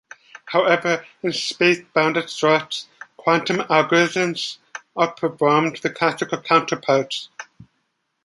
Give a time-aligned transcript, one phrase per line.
[0.45, 4.57] However, in space-bounded sorts, quantum algorithms
[4.97, 7.29] outperform their classical counterparts.